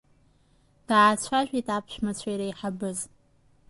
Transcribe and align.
Даацәажәеит 0.87 1.67
аԥшәмацәа 1.75 2.29
иреиҳабыз. 2.31 2.99